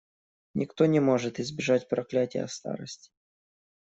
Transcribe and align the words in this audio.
Никто 0.55 0.87
не 0.87 0.99
может 0.99 1.39
избежать 1.39 1.87
проклятия 1.87 2.47
старости. 2.47 3.11